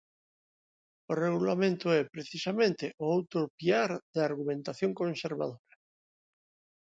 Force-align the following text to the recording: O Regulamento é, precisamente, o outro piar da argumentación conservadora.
O 1.11 1.13
Regulamento 1.25 1.87
é, 1.99 2.01
precisamente, 2.15 2.85
o 3.03 3.05
outro 3.17 3.41
piar 3.59 3.91
da 4.13 4.21
argumentación 4.29 4.91
conservadora. 5.01 5.75